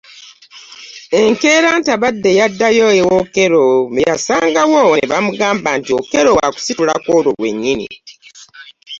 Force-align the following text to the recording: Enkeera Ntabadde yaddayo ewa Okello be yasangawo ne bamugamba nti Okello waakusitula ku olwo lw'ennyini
Enkeera 1.21 1.69
Ntabadde 1.81 2.31
yaddayo 2.39 2.85
ewa 2.99 3.13
Okello 3.23 3.63
be 3.93 4.01
yasangawo 4.09 4.77
ne 4.95 5.05
bamugamba 5.11 5.69
nti 5.79 5.91
Okello 5.99 6.29
waakusitula 6.37 6.93
ku 7.03 7.09
olwo 7.17 7.31
lw'ennyini 7.37 7.87